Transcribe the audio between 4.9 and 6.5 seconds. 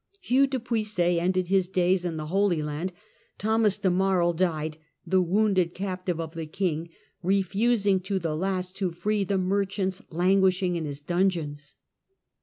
the wounded captive of the